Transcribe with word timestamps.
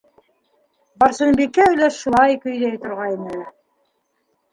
Барсынбикә 1.03 1.67
өләс 1.73 1.99
шулай 2.05 2.33
көйҙәй 2.47 2.81
торғайны... 2.87 3.37